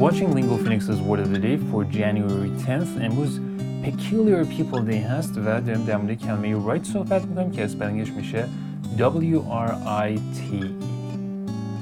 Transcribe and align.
watching 0.00 0.32
Lingo 0.32 0.56
Phoenix's 0.56 0.98
Word 0.98 1.20
of 1.20 1.30
the 1.30 1.38
Day 1.38 1.58
for 1.58 1.84
January 1.84 2.48
10th 2.64 3.02
امروز 3.02 3.40
Peculiar 3.84 4.46
People 4.46 4.82
Day 4.90 5.04
هست 5.04 5.38
و 5.38 5.60
داریم 5.60 5.84
در 5.84 5.96
مورد 5.96 6.18
کلمه 6.18 6.64
right 6.64 6.84
صحبت 6.84 7.24
می‌کنیم 7.24 7.50
که 7.50 7.64
اسپلنگش 7.64 8.10
میشه 8.12 8.44
W-R-I-T-E 8.98 10.64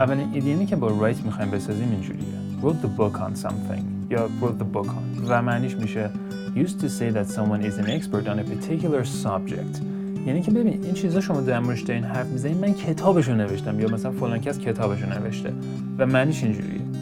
اولین 0.00 0.28
ایدیمی 0.34 0.66
که 0.66 0.76
با 0.76 0.88
right 0.88 1.24
می‌خوایم 1.24 1.50
بسازیم 1.50 1.90
اینجوریه 1.90 2.24
wrote 2.62 2.86
the 2.86 3.00
book 3.00 3.18
on 3.18 3.46
something 3.46 3.82
یا 4.10 4.28
wrote 4.40 4.62
the 4.62 4.76
book 4.76 4.88
on 4.88 5.28
و 5.28 5.42
معنیش 5.42 5.76
میشه 5.76 6.10
used 6.54 6.80
to 6.80 6.88
say 6.88 7.10
that 7.14 7.26
someone 7.26 7.62
is 7.62 7.78
an 7.78 7.90
expert 7.90 8.26
on 8.26 8.38
a 8.38 8.44
particular 8.44 9.04
subject 9.24 9.82
یعنی 10.26 10.42
که 10.42 10.50
ببین 10.50 10.84
این 10.84 10.94
چیزا 10.94 11.20
شما 11.20 11.40
در 11.40 11.60
موردش 11.60 11.80
دارین 11.80 12.04
حرف 12.04 12.26
می‌زنین 12.26 12.58
من 12.58 12.74
کتابشو 12.74 13.34
نوشتم 13.34 13.80
یا 13.80 13.88
مثلا 13.88 14.12
فلان 14.12 14.40
کس 14.40 14.58
کتابشو 14.58 15.06
نوشته 15.06 15.52
و 15.98 16.06
معنیش 16.06 16.44
اینجوریه 16.44 16.82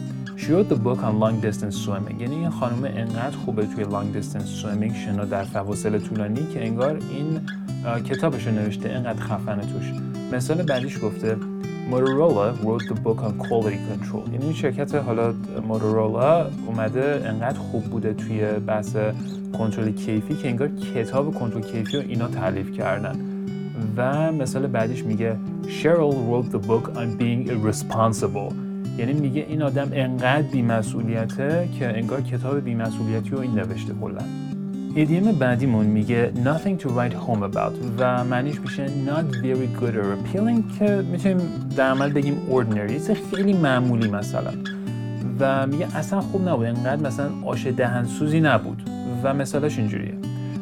wrote 0.51 0.67
the 0.67 0.75
book 0.75 1.01
on 1.03 1.17
long 1.19 1.39
distance 1.39 1.77
swimming. 1.85 2.21
یعنی 2.21 2.35
این 2.35 2.49
خانم 2.49 2.83
انقدر 2.83 3.37
خوبه 3.37 3.65
توی 3.65 3.85
long 3.85 4.17
distance 4.17 4.63
swimming 4.63 4.95
شنا 5.05 5.25
در 5.25 5.43
فواصل 5.43 5.99
طولانی 5.99 6.47
که 6.53 6.65
انگار 6.65 6.99
این 7.09 7.41
کتابشو 8.03 8.51
نوشته 8.51 8.89
انقدر 8.89 9.19
خفنه 9.19 9.61
توش. 9.61 9.93
مثال 10.33 10.63
بعدیش 10.63 10.99
گفته 11.03 11.37
Motorola 11.91 12.63
wrote 12.63 12.85
the 12.89 12.99
book 13.05 13.19
on 13.23 13.33
quality 13.47 13.79
control. 13.91 14.33
یعنی 14.33 14.53
شرکت 14.53 14.95
حالا 14.95 15.33
موتورولا 15.67 16.49
اومده 16.67 17.23
انقدر 17.25 17.59
خوب 17.59 17.83
بوده 17.83 18.13
توی 18.13 18.45
بحث 18.45 18.95
کنترل 19.57 19.91
کیفی 19.91 20.35
که 20.35 20.49
انگار 20.49 20.67
کتاب 20.67 21.33
کنترل 21.33 21.61
کیفی 21.61 21.97
رو 21.97 22.03
اینا 22.07 22.27
تعلیف 22.27 22.71
کردن. 22.71 23.15
و 23.97 24.31
مثال 24.31 24.67
بعدیش 24.67 25.03
میگه 25.03 25.37
Cheryl 25.63 26.13
wrote 26.13 26.51
the 26.51 26.67
book 26.67 26.97
on 26.97 27.17
being 27.17 27.47
irresponsible. 27.47 28.70
یعنی 28.97 29.13
میگه 29.13 29.45
این 29.49 29.61
آدم 29.61 29.89
انقدر 29.93 30.41
بیمسئولیته 30.41 31.69
که 31.79 31.97
انگار 31.97 32.21
کتاب 32.21 32.59
بیمسئولیتی 32.59 33.29
رو 33.29 33.39
این 33.39 33.51
نوشته 33.51 33.93
کلا. 34.01 34.21
ایدیم 34.95 35.31
بعدیمون 35.31 35.85
میگه 35.85 36.31
nothing 36.43 36.83
to 36.83 36.85
write 36.85 37.13
home 37.13 37.53
about 37.53 37.73
و 37.97 38.23
معنیش 38.23 38.59
میشه 38.59 38.87
not 38.87 39.35
very 39.35 39.81
good 39.81 39.95
or 39.95 40.05
appealing 40.15 40.79
که 40.79 41.03
می‌تونیم 41.11 41.37
در 41.77 41.91
عمل 41.91 42.13
بگیم 42.13 42.37
ordinary. 42.51 43.11
خیلی 43.35 43.53
معمولی 43.53 44.09
مثلا. 44.09 44.51
و 45.39 45.67
میگه 45.67 45.97
اصلا 45.97 46.21
خوب 46.21 46.49
نبود. 46.49 46.65
انقدر 46.65 47.07
مثلا 47.07 47.29
آش 47.45 47.67
دهنسوزی 47.67 48.41
نبود. 48.41 48.89
و 49.23 49.33
مثالش 49.33 49.77
اینجوریه. 49.77 50.13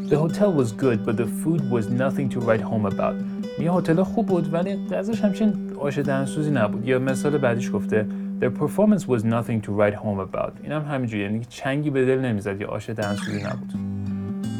The 0.09 0.17
hotel 0.17 0.51
was 0.61 0.71
good 0.71 1.05
but 1.05 1.15
the 1.17 1.29
food 1.41 1.61
was 1.69 1.85
nothing 2.03 2.27
to 2.33 2.39
write 2.39 2.61
home 2.61 2.85
about. 2.85 3.15
میگه 3.59 3.71
هتل 3.71 4.03
خوب 4.03 4.25
بود 4.25 4.53
ولی 4.53 4.75
غذاش 4.91 5.21
همچین 5.21 5.53
آش 5.79 5.99
دهنسوزی 5.99 6.51
نبود. 6.51 6.87
یا 6.87 6.99
مثال 6.99 7.37
بعدیش 7.37 7.71
گفته 7.73 8.05
Their 8.41 8.51
performance 8.61 9.01
was 9.01 9.23
nothing 9.23 9.61
to 9.65 9.71
write 9.71 9.95
home 9.95 10.19
about. 10.19 10.51
این 10.63 10.71
هم 10.71 10.81
همینجوریه 10.81 11.25
یعنی 11.25 11.45
چنگی 11.49 11.89
به 11.89 12.05
دل 12.05 12.19
نمی‌زد 12.19 12.61
یا 12.61 12.67
آش 12.67 12.89
دهنسوزی 12.89 13.43
نبود. 13.43 13.73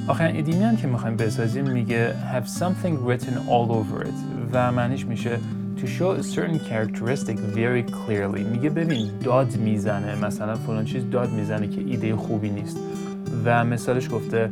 آخرین 0.07 0.37
ادیمی 0.37 0.63
هم 0.63 0.75
که 0.75 0.87
می‌خوایم 0.87 1.17
بسازیم 1.17 1.69
میگه 1.69 2.13
have 2.33 2.47
something 2.47 3.09
written 3.09 3.33
all 3.47 3.71
over 3.71 4.05
it. 4.05 4.13
و 4.53 4.71
معنیش 4.71 5.05
میشه 5.05 5.37
to 5.77 5.81
show 5.81 6.21
a 6.21 6.23
certain 6.35 6.59
characteristic 6.69 7.37
very 7.55 7.91
clearly. 7.91 8.41
میگه 8.51 8.69
ببین 8.69 9.07
داد 9.23 9.57
می‌زنه. 9.57 10.25
مثلا 10.25 10.55
فلان 10.55 10.85
چیز 10.85 11.09
داد 11.09 11.31
می‌زنه 11.31 11.67
که 11.67 11.81
ایده 11.81 12.15
خوبی 12.15 12.49
نیست. 12.49 12.77
و 13.45 13.65
مثالش 13.65 14.09
گفته 14.11 14.49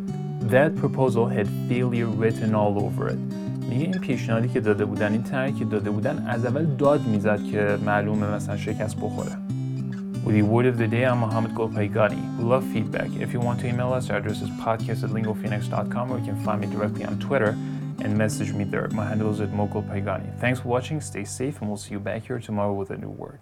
That 0.51 0.77
proposal 0.77 1.27
had 1.27 1.47
failure 1.69 2.07
written 2.07 2.55
all 2.55 2.75
over 2.85 3.09
it 3.09 3.19
میگه 3.73 3.85
این 3.85 3.93
پیشنهادی 3.93 4.48
که 4.48 4.61
داده 4.61 4.85
بودن 4.85 5.12
این 5.12 5.23
طرحی 5.23 5.53
که 5.53 5.64
داده 5.64 5.91
بودن 5.91 6.27
از 6.29 6.47
اول 6.47 6.64
داد 6.64 7.07
میزد 7.07 7.45
که 7.45 7.79
معلومه 7.86 8.27
مثلا 8.27 8.57
شکست 8.57 8.97
بخوره 8.97 9.33
With 10.25 10.35
the 10.35 10.42
word 10.42 10.67
of 10.67 10.79
the 10.79 10.86
day, 10.86 11.05
I'm 11.05 11.19
Mohammed 11.19 11.53
Golpaigani. 11.53 12.39
We 12.39 12.45
love 12.45 12.64
feedback. 12.75 13.11
If 13.25 13.33
you 13.33 13.41
want 13.41 13.58
to 13.63 13.67
email 13.67 13.92
us, 13.92 14.08
our 14.08 14.19
address 14.19 14.41
is 14.41 14.51
podcast 14.51 15.03
at 15.03 15.11
lingophoenix.com 15.11 16.13
or 16.13 16.19
you 16.19 16.25
can 16.25 16.39
find 16.45 16.61
me 16.61 16.69
directly 16.69 17.05
on 17.05 17.19
Twitter 17.19 17.51
and 18.03 18.17
message 18.17 18.53
me 18.53 18.63
there. 18.63 18.86
My 18.92 19.05
handle 19.05 19.33
is 19.33 19.41
at 19.41 19.53
Mogul 19.53 19.83
Paigani. 19.83 20.29
Thanks 20.39 20.61
for 20.61 20.69
watching, 20.69 21.01
stay 21.01 21.25
safe, 21.25 21.61
and 21.61 21.67
we'll 21.69 21.77
see 21.77 21.92
you 21.97 21.98
back 21.98 22.20
here 22.29 22.39
tomorrow 22.39 22.73
with 22.73 22.91
a 22.91 22.97
new 22.97 23.14
word. 23.25 23.41